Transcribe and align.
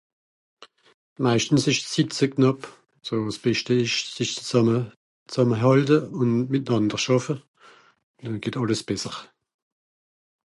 meisten 1.25 1.57
esch 1.71 1.81
s'Zit 1.87 2.09
zue 2.19 2.29
knàpp 2.35 2.61
so 3.09 3.15
s'beschte 3.35 3.73
esch 3.83 3.99
s'esch 4.13 4.35
zàmme 4.49 4.77
zàmme 5.33 5.55
hàlte 5.63 5.97
un 6.21 6.29
mìtnander 6.51 6.99
schàffe 7.03 7.35
nun 8.21 8.41
geht 8.43 8.59
àlles 8.61 8.81
besser 8.89 9.15